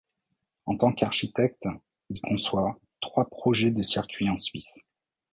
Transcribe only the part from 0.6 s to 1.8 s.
En tant qu'architecte,